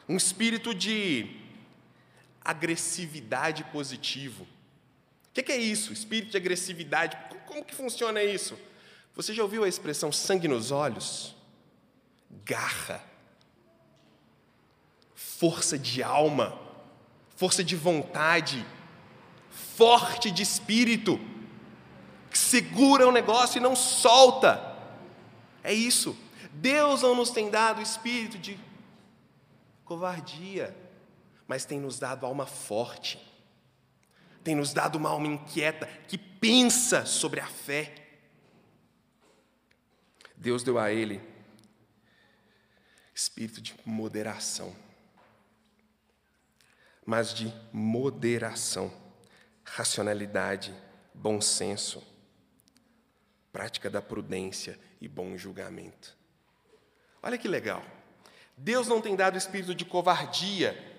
[0.08, 1.41] Um espírito de
[2.44, 4.46] agressividade positivo.
[5.30, 5.92] O que é isso?
[5.92, 7.16] Espírito de agressividade.
[7.46, 8.58] Como que funciona isso?
[9.14, 11.34] Você já ouviu a expressão sangue nos olhos?
[12.44, 13.12] Garra
[15.42, 16.56] força de alma,
[17.34, 18.64] força de vontade,
[19.50, 21.18] forte de espírito,
[22.30, 24.78] que segura o negócio e não solta.
[25.64, 26.16] É isso.
[26.52, 28.56] Deus não nos tem dado espírito de
[29.84, 30.76] covardia,
[31.46, 33.18] mas tem nos dado alma forte,
[34.42, 37.94] tem nos dado uma alma inquieta que pensa sobre a fé.
[40.36, 41.20] Deus deu a ele
[43.14, 44.74] espírito de moderação
[47.04, 48.92] mas de moderação,
[49.64, 50.74] racionalidade,
[51.12, 52.02] bom senso,
[53.52, 56.16] prática da prudência e bom julgamento.
[57.22, 57.84] Olha que legal.
[58.56, 60.91] Deus não tem dado espírito de covardia,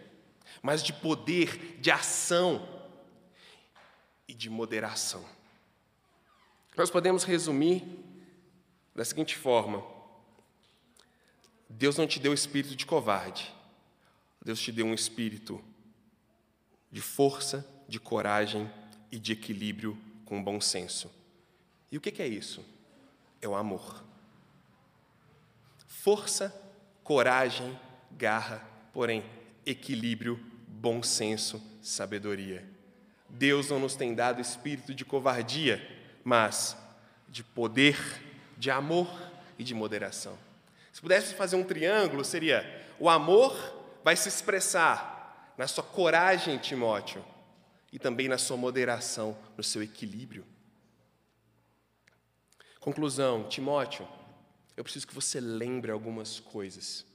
[0.63, 2.65] mas de poder, de ação
[4.25, 5.23] e de moderação.
[6.77, 7.83] Nós podemos resumir
[8.95, 9.83] da seguinte forma:
[11.69, 13.53] Deus não te deu espírito de covarde,
[14.41, 15.61] Deus te deu um espírito
[16.89, 18.71] de força, de coragem
[19.11, 21.11] e de equilíbrio com bom senso.
[21.91, 22.65] E o que é isso?
[23.41, 24.03] É o amor.
[25.87, 26.49] Força,
[27.03, 27.77] coragem,
[28.11, 29.23] garra, porém,
[29.65, 32.67] equilíbrio, bom senso, sabedoria.
[33.29, 35.81] Deus não nos tem dado espírito de covardia,
[36.23, 36.77] mas
[37.29, 37.97] de poder,
[38.57, 39.07] de amor
[39.57, 40.37] e de moderação.
[40.91, 43.55] Se pudesse fazer um triângulo, seria: o amor
[44.03, 47.23] vai se expressar na sua coragem, Timóteo,
[47.91, 50.45] e também na sua moderação, no seu equilíbrio.
[52.79, 54.07] Conclusão, Timóteo,
[54.75, 57.05] eu preciso que você lembre algumas coisas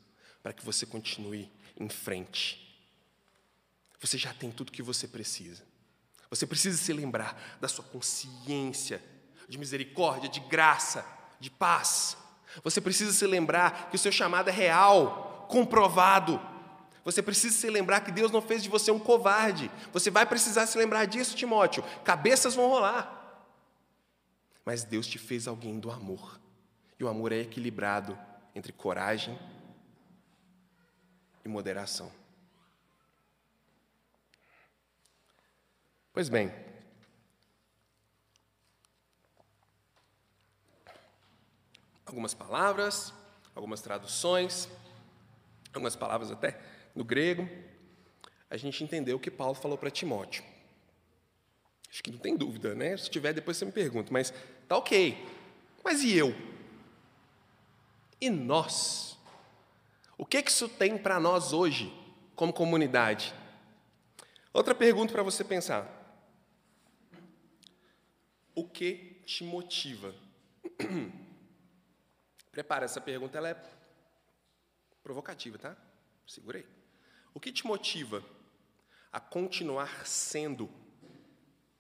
[0.43, 2.68] para que você continue em frente.
[4.01, 5.65] Você já tem tudo que você precisa.
[6.31, 9.03] Você precisa se lembrar da sua consciência
[9.49, 11.05] de misericórdia, de graça,
[11.41, 12.17] de paz.
[12.63, 16.41] Você precisa se lembrar que o seu chamado é real, comprovado
[17.09, 19.71] você precisa se lembrar que Deus não fez de você um covarde.
[19.95, 21.83] Você vai precisar se lembrar disso, Timóteo.
[22.05, 23.41] Cabeças vão rolar.
[24.63, 26.39] Mas Deus te fez alguém do amor.
[27.01, 28.19] E o amor é equilibrado
[28.55, 29.39] entre coragem
[31.43, 32.13] e moderação.
[36.19, 36.53] Pois bem,
[42.05, 43.15] algumas palavras,
[43.55, 44.69] algumas traduções,
[45.73, 46.61] algumas palavras até
[46.93, 47.49] no grego,
[48.51, 50.43] a gente entendeu o que Paulo falou para Timóteo.
[51.89, 52.97] Acho que não tem dúvida, né?
[52.97, 54.35] Se tiver, depois você me pergunta, mas
[54.67, 55.25] tá ok.
[55.85, 56.35] Mas e eu?
[58.21, 59.17] E nós?
[60.17, 61.97] O que, que isso tem para nós hoje,
[62.35, 63.33] como comunidade?
[64.53, 65.97] Outra pergunta para você pensar.
[68.59, 70.13] O que te motiva?
[72.51, 73.63] Prepara, essa pergunta ela é
[75.01, 75.77] provocativa, tá?
[76.27, 76.67] Segurei.
[77.33, 78.21] O que te motiva
[79.13, 80.69] a continuar sendo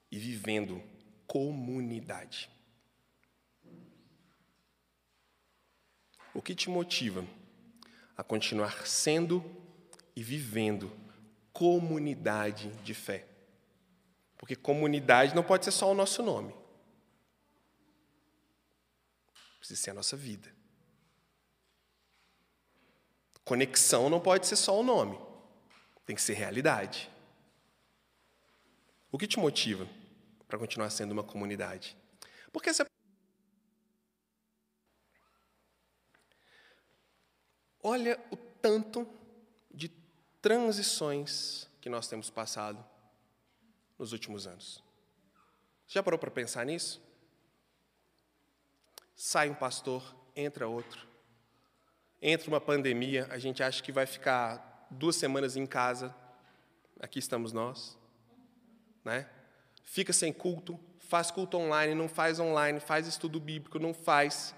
[0.08, 0.80] e vivendo
[1.26, 2.48] comunidade?
[6.32, 7.26] O que te motiva
[8.16, 9.44] a continuar sendo
[10.14, 10.92] e vivendo
[11.52, 13.26] comunidade de fé?
[14.36, 16.54] Porque comunidade não pode ser só o nosso nome.
[19.68, 20.50] Precisa ser a nossa vida.
[23.44, 25.18] Conexão não pode ser só o nome.
[26.06, 27.10] Tem que ser realidade.
[29.12, 29.86] O que te motiva
[30.46, 31.94] para continuar sendo uma comunidade?
[32.50, 32.86] Porque essa
[37.82, 39.06] Olha o tanto
[39.70, 39.90] de
[40.40, 42.82] transições que nós temos passado
[43.98, 44.82] nos últimos anos.
[45.86, 47.06] Já parou para pensar nisso?
[49.20, 51.04] Sai um pastor, entra outro.
[52.22, 56.14] Entra uma pandemia, a gente acha que vai ficar duas semanas em casa.
[57.00, 57.98] Aqui estamos nós,
[59.04, 59.28] né?
[59.82, 64.54] Fica sem culto, faz culto online, não faz online, faz estudo bíblico, não faz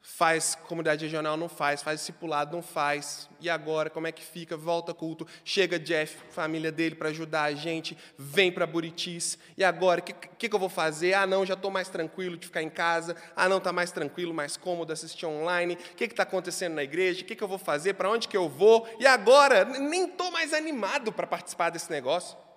[0.00, 3.28] faz comunidade regional, não faz, faz discipulado, não faz.
[3.40, 4.56] E agora, como é que fica?
[4.56, 9.38] Volta culto, chega Jeff, família dele, para ajudar a gente, vem para Buritis.
[9.56, 11.14] E agora, o que, que, que, eu vou fazer?
[11.14, 13.16] Ah, não, já estou mais tranquilo de ficar em casa.
[13.36, 15.74] Ah, não, está mais tranquilo, mais cômodo assistir online.
[15.74, 17.22] O que está acontecendo na igreja?
[17.22, 17.94] O que, que eu vou fazer?
[17.94, 18.88] Para onde que eu vou?
[18.98, 22.47] E agora, nem estou mais animado para participar desse negócio.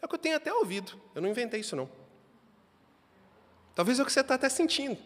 [0.00, 1.00] É o que eu tenho até ouvido.
[1.14, 1.88] Eu não inventei isso, não.
[3.74, 4.98] Talvez é o que você está até sentindo.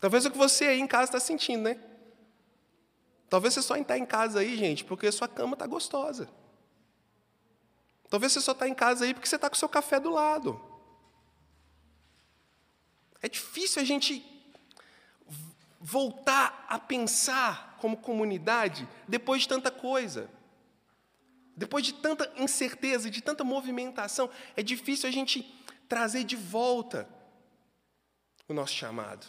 [0.00, 1.80] Talvez é o que você aí em casa está sentindo, né?
[3.28, 6.28] Talvez você só está em casa aí, gente, porque sua cama está gostosa.
[8.08, 10.10] Talvez você só está em casa aí porque você está com o seu café do
[10.10, 10.60] lado.
[13.20, 14.24] É difícil a gente
[15.80, 20.30] voltar a pensar como comunidade depois de tanta coisa.
[21.56, 25.42] Depois de tanta incerteza, de tanta movimentação, é difícil a gente
[25.88, 27.08] trazer de volta
[28.46, 29.26] o nosso chamado.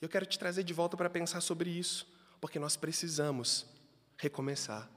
[0.00, 2.06] Eu quero te trazer de volta para pensar sobre isso,
[2.40, 3.66] porque nós precisamos
[4.16, 4.88] recomeçar.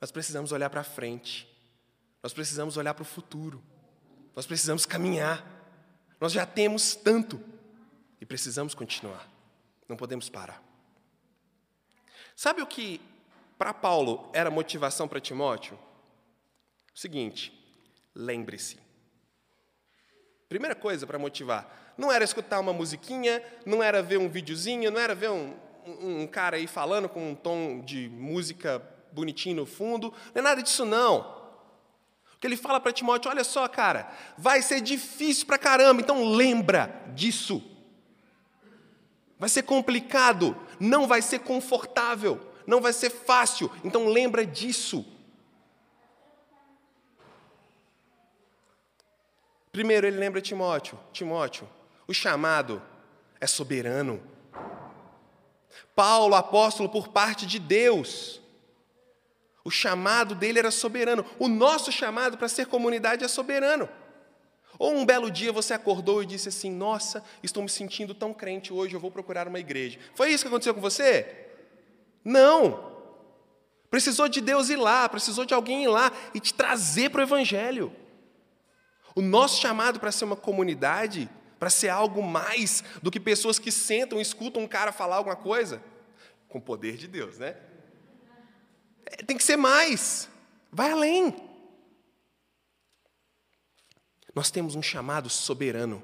[0.00, 1.48] Nós precisamos olhar para frente.
[2.22, 3.62] Nós precisamos olhar para o futuro.
[4.34, 5.44] Nós precisamos caminhar.
[6.20, 7.42] Nós já temos tanto
[8.20, 9.28] e precisamos continuar.
[9.88, 10.62] Não podemos parar.
[12.36, 13.00] Sabe o que
[13.60, 15.78] para Paulo era motivação para Timóteo?
[16.94, 17.52] O seguinte,
[18.14, 18.78] lembre-se.
[20.48, 24.98] Primeira coisa para motivar, não era escutar uma musiquinha, não era ver um videozinho, não
[24.98, 25.54] era ver um,
[25.84, 28.82] um, um cara aí falando com um tom de música
[29.12, 31.20] bonitinho no fundo, não é nada disso não.
[32.34, 36.24] O que ele fala para Timóteo, olha só, cara, vai ser difícil para caramba, então
[36.24, 37.62] lembra disso.
[39.38, 45.04] Vai ser complicado, não vai ser confortável não vai ser fácil, então lembra disso.
[49.72, 51.68] Primeiro ele lembra Timóteo, Timóteo,
[52.06, 52.82] o chamado
[53.40, 54.20] é soberano.
[55.94, 58.40] Paulo, apóstolo por parte de Deus.
[59.64, 61.24] O chamado dele era soberano.
[61.38, 63.88] O nosso chamado para ser comunidade é soberano.
[64.78, 68.72] Ou um belo dia você acordou e disse assim: Nossa, estou me sentindo tão crente
[68.72, 69.98] hoje, eu vou procurar uma igreja.
[70.14, 71.49] Foi isso que aconteceu com você?
[72.24, 72.90] Não.
[73.90, 77.24] Precisou de Deus ir lá, precisou de alguém ir lá e te trazer para o
[77.24, 77.94] Evangelho.
[79.14, 83.72] O nosso chamado para ser uma comunidade, para ser algo mais do que pessoas que
[83.72, 85.82] sentam e escutam um cara falar alguma coisa,
[86.48, 87.56] com o poder de Deus, né?
[89.06, 90.28] É, tem que ser mais,
[90.70, 91.34] vai além.
[94.34, 96.02] Nós temos um chamado soberano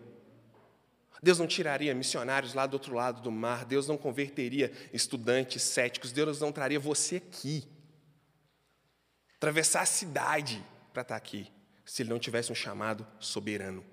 [1.27, 6.13] Deus não tiraria missionários lá do outro lado do mar, Deus não converteria estudantes céticos,
[6.13, 7.67] Deus não traria você aqui.
[9.35, 11.51] Atravessar a cidade para estar aqui,
[11.85, 13.85] se ele não tivesse um chamado soberano.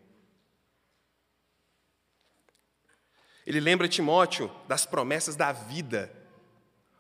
[3.47, 6.13] Ele lembra Timóteo das promessas da vida.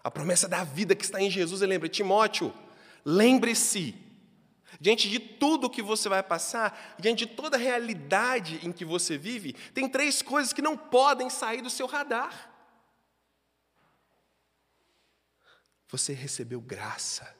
[0.03, 2.51] A promessa da vida que está em Jesus, ele lembra: Timóteo,
[3.05, 4.02] lembre-se
[4.83, 9.17] Diante de tudo que você vai passar, diante de toda a realidade em que você
[9.17, 12.53] vive, tem três coisas que não podem sair do seu radar.
[15.87, 17.33] Você recebeu graça.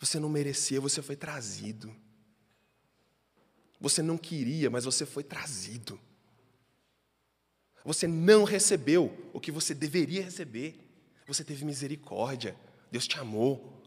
[0.00, 1.94] Você não merecia, você foi trazido.
[3.78, 6.00] Você não queria, mas você foi trazido.
[7.84, 10.74] Você não recebeu o que você deveria receber.
[11.28, 12.56] Você teve misericórdia.
[12.90, 13.79] Deus te amou.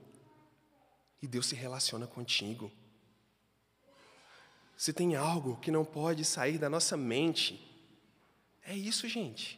[1.24, 2.69] E Deus se relaciona contigo.
[4.76, 7.65] Se tem algo que não pode sair da nossa mente,
[8.61, 9.57] é isso, gente.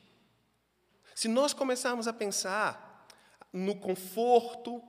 [1.16, 3.07] Se nós começarmos a pensar
[3.51, 4.80] no conforto,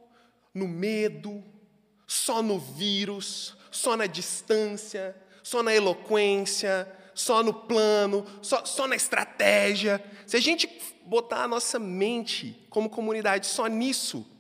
[0.53, 1.43] no medo,
[2.07, 8.97] só no vírus, só na distância, só na eloquência, só no plano, só, só na
[8.97, 10.69] estratégia, se a gente
[11.07, 14.36] botar a nossa mente como comunidade só nisso,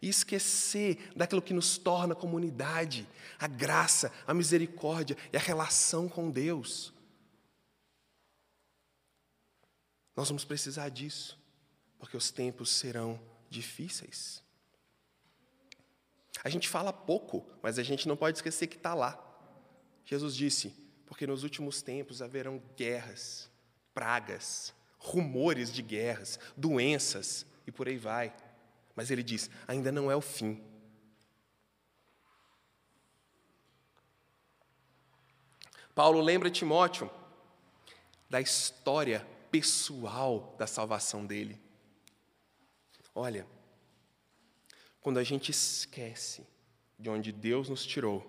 [0.00, 6.30] e esquecer daquilo que nos torna comunidade, a graça, a misericórdia e a relação com
[6.30, 6.92] Deus.
[10.16, 11.38] Nós vamos precisar disso,
[11.98, 14.42] porque os tempos serão difíceis.
[16.42, 19.24] A gente fala pouco, mas a gente não pode esquecer que está lá.
[20.04, 20.74] Jesus disse:
[21.08, 23.50] porque nos últimos tempos haverão guerras,
[23.94, 28.34] pragas, rumores de guerras, doenças e por aí vai.
[28.98, 30.60] Mas ele diz: ainda não é o fim.
[35.94, 37.08] Paulo lembra Timóteo
[38.28, 41.62] da história pessoal da salvação dele.
[43.14, 43.46] Olha,
[45.00, 46.44] quando a gente esquece
[46.98, 48.26] de onde Deus nos tirou,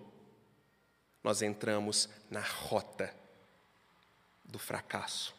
[1.20, 3.12] nós entramos na rota
[4.44, 5.34] do fracasso.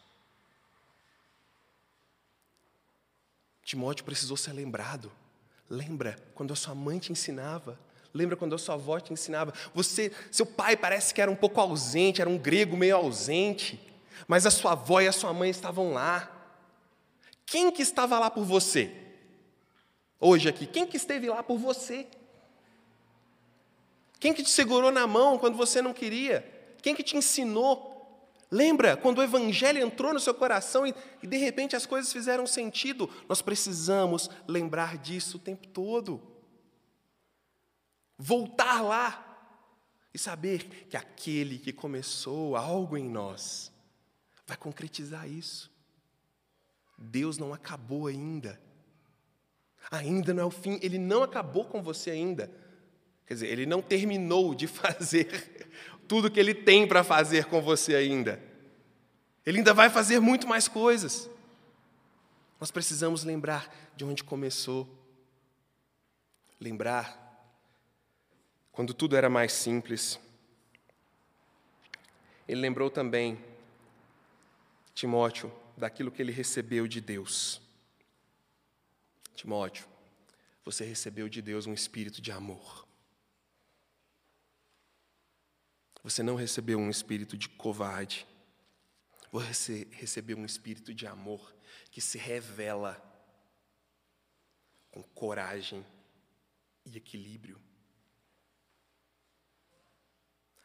[3.62, 5.10] Timóteo precisou ser lembrado.
[5.72, 7.80] Lembra quando a sua mãe te ensinava?
[8.12, 9.54] Lembra quando a sua avó te ensinava?
[9.74, 13.80] Você, seu pai parece que era um pouco ausente, era um grego meio ausente,
[14.28, 16.30] mas a sua avó e a sua mãe estavam lá.
[17.46, 18.94] Quem que estava lá por você?
[20.20, 22.06] Hoje aqui, quem que esteve lá por você?
[24.20, 26.46] Quem que te segurou na mão quando você não queria?
[26.82, 27.91] Quem que te ensinou?
[28.52, 32.46] Lembra quando o Evangelho entrou no seu coração e, e, de repente as coisas fizeram
[32.46, 33.08] sentido?
[33.26, 36.20] Nós precisamos lembrar disso o tempo todo.
[38.18, 39.26] Voltar lá
[40.12, 43.72] e saber que aquele que começou algo em nós
[44.46, 45.72] vai concretizar isso.
[46.98, 48.60] Deus não acabou ainda.
[49.90, 52.52] Ainda não é o fim, ele não acabou com você ainda.
[53.24, 55.70] Quer dizer, ele não terminou de fazer
[56.08, 58.42] tudo que ele tem para fazer com você ainda.
[59.44, 61.28] Ele ainda vai fazer muito mais coisas.
[62.60, 64.88] Nós precisamos lembrar de onde começou.
[66.60, 67.20] Lembrar
[68.70, 70.18] quando tudo era mais simples.
[72.46, 73.38] Ele lembrou também,
[74.94, 77.60] Timóteo, daquilo que ele recebeu de Deus.
[79.34, 79.86] Timóteo,
[80.64, 82.86] você recebeu de Deus um espírito de amor.
[86.02, 88.26] Você não recebeu um espírito de covarde.
[89.30, 91.54] Você recebeu um espírito de amor
[91.90, 93.00] que se revela
[94.90, 95.86] com coragem
[96.84, 97.60] e equilíbrio.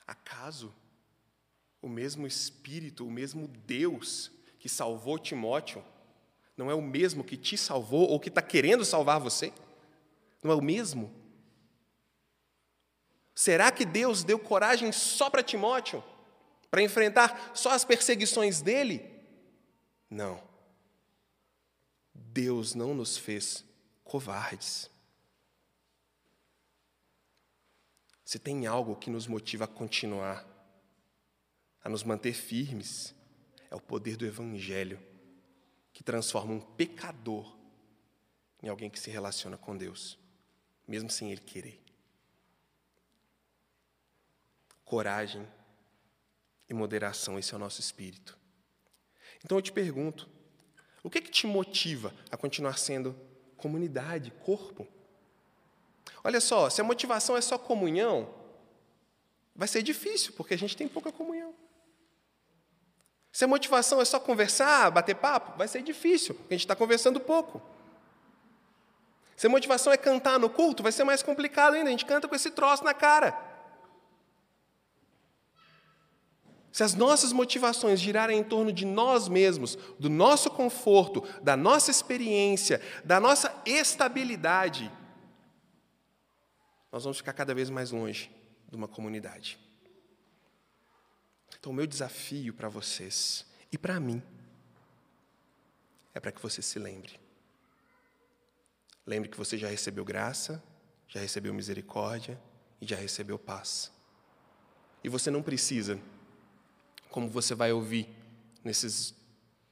[0.05, 0.73] Acaso
[1.81, 5.83] o mesmo Espírito, o mesmo Deus que salvou Timóteo,
[6.55, 9.53] não é o mesmo que te salvou ou que está querendo salvar você?
[10.43, 11.13] Não é o mesmo?
[13.37, 16.03] Será que Deus deu coragem só para Timóteo?
[16.71, 19.05] Para enfrentar só as perseguições dele?
[20.09, 20.43] Não.
[22.15, 23.63] Deus não nos fez
[24.03, 24.89] covardes.
[28.25, 30.43] Se tem algo que nos motiva a continuar,
[31.83, 33.13] a nos manter firmes,
[33.69, 34.99] é o poder do Evangelho,
[35.93, 37.55] que transforma um pecador
[38.63, 40.17] em alguém que se relaciona com Deus,
[40.87, 41.86] mesmo sem ele querer.
[44.87, 45.47] Coragem
[46.67, 47.37] e moderação.
[47.37, 48.37] Esse é o nosso espírito.
[49.43, 50.27] Então eu te pergunto:
[51.03, 53.15] o que, é que te motiva a continuar sendo
[53.55, 54.87] comunidade, corpo?
[56.23, 58.33] Olha só, se a motivação é só comunhão,
[59.55, 61.53] vai ser difícil, porque a gente tem pouca comunhão.
[63.31, 66.75] Se a motivação é só conversar, bater papo, vai ser difícil, porque a gente está
[66.75, 67.61] conversando pouco.
[69.35, 72.27] Se a motivação é cantar no culto, vai ser mais complicado ainda, a gente canta
[72.27, 73.46] com esse troço na cara.
[76.77, 81.89] Se as nossas motivações girarem em torno de nós mesmos, do nosso conforto, da nossa
[81.89, 84.91] experiência, da nossa estabilidade,
[86.91, 88.29] nós vamos ficar cada vez mais longe
[88.69, 89.57] de uma comunidade.
[91.57, 94.21] Então, o meu desafio para vocês e para mim
[96.13, 97.19] é para que você se lembre.
[99.03, 100.63] Lembre que você já recebeu graça,
[101.07, 102.39] já recebeu misericórdia
[102.79, 103.91] e já recebeu paz.
[105.03, 105.99] E você não precisa,
[107.17, 108.07] como você vai ouvir
[108.63, 109.15] nesses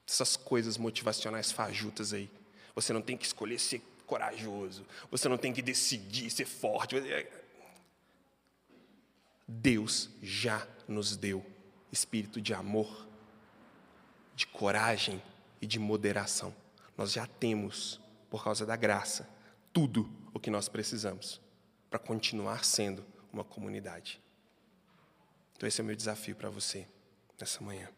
[0.08, 2.28] essas coisas motivacionais fajutas aí.
[2.74, 4.84] Você não tem que escolher ser corajoso.
[5.12, 6.96] Você não tem que decidir ser forte.
[9.48, 11.46] Deus já nos deu
[11.92, 13.08] espírito de amor,
[14.36, 15.22] de coragem
[15.62, 16.52] e de moderação.
[16.98, 19.30] Nós já temos, por causa da graça,
[19.72, 21.40] tudo o que nós precisamos
[21.92, 24.20] para continuar sendo uma comunidade.
[25.56, 26.88] Então, esse é o meu desafio para você
[27.40, 27.90] nessa manhã.